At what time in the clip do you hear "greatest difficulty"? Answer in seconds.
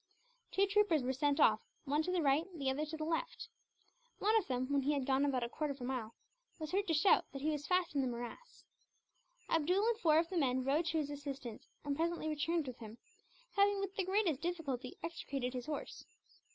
14.03-14.97